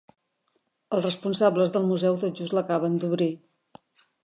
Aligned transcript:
Els 0.97 1.05
responsables 1.07 1.75
del 1.77 1.85
museu 1.91 2.19
tot 2.25 2.41
just 2.41 2.57
l'acaben 2.59 2.99
d'obrir. 3.05 3.31